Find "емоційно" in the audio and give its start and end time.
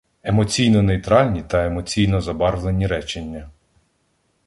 1.65-2.21